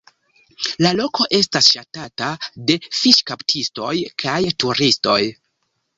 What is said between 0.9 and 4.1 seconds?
loko estas ŝatata de fiŝkaptistoj